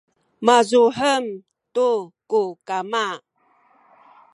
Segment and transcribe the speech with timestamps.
[0.45, 1.25] mazuhem
[1.73, 1.89] tu
[2.29, 3.05] ku kama